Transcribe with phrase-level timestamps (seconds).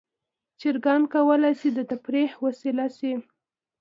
[0.59, 3.13] چرګان کولی شي د تفریح وسیله شي.